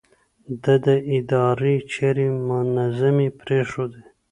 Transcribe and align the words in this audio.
ده 0.63 0.73
د 0.85 0.87
ادارې 1.17 1.75
چارې 1.93 2.27
منظمې 2.49 3.29
پرېښودې. 3.41 4.03